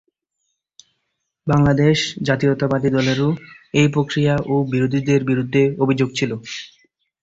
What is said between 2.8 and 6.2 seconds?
দলেরও এই প্রক্রিয়া ও বিরোধীদের বিরুদ্ধে অভিযোগ